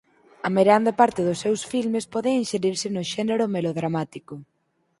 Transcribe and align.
A 0.47 0.49
meirande 0.55 0.91
parte 1.01 1.21
dos 1.27 1.41
seus 1.43 1.61
filmes 1.71 2.09
poden 2.13 2.33
inxerirse 2.41 2.87
no 2.91 3.03
xénero 3.13 3.43
melodramático. 3.55 4.33